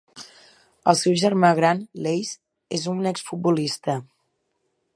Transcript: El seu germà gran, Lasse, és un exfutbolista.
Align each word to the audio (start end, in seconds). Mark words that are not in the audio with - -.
El 0.93 0.97
seu 1.01 1.17
germà 1.23 1.51
gran, 1.59 1.83
Lasse, 2.07 2.39
és 2.79 2.87
un 2.95 3.11
exfutbolista. 3.11 3.99